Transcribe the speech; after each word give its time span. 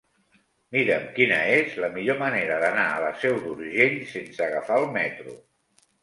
Mira'm 0.75 1.03
quina 1.17 1.35
és 1.57 1.75
la 1.83 1.89
millor 1.97 2.17
manera 2.23 2.57
d'anar 2.63 2.85
a 2.93 3.03
la 3.03 3.11
Seu 3.25 3.37
d'Urgell 3.43 3.93
sense 4.13 4.43
agafar 4.47 4.79
el 4.85 4.89
metro. 4.97 5.37